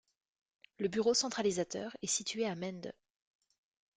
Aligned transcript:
Le 0.79 0.87
bureau 0.87 1.13
centralisateur 1.13 1.95
est 2.01 2.07
situé 2.07 2.47
à 2.47 2.55
Mende. 2.55 2.91